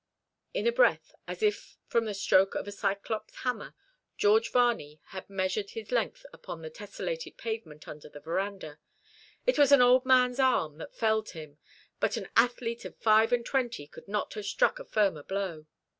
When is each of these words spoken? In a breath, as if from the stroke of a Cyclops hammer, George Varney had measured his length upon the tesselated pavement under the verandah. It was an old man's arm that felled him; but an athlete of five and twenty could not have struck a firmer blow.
In 0.55 0.65
a 0.65 0.71
breath, 0.71 1.13
as 1.27 1.43
if 1.43 1.77
from 1.85 2.05
the 2.05 2.15
stroke 2.15 2.55
of 2.55 2.67
a 2.67 2.71
Cyclops 2.71 3.35
hammer, 3.43 3.75
George 4.17 4.49
Varney 4.51 4.99
had 5.09 5.29
measured 5.29 5.69
his 5.69 5.91
length 5.91 6.25
upon 6.33 6.63
the 6.63 6.71
tesselated 6.71 7.37
pavement 7.37 7.87
under 7.87 8.09
the 8.09 8.19
verandah. 8.19 8.79
It 9.45 9.59
was 9.59 9.71
an 9.71 9.83
old 9.83 10.03
man's 10.03 10.39
arm 10.39 10.79
that 10.79 10.95
felled 10.95 11.29
him; 11.29 11.59
but 11.99 12.17
an 12.17 12.29
athlete 12.35 12.83
of 12.83 12.97
five 12.97 13.31
and 13.31 13.45
twenty 13.45 13.85
could 13.85 14.07
not 14.07 14.33
have 14.33 14.45
struck 14.47 14.79
a 14.79 14.85
firmer 14.85 15.21
blow. 15.21 15.67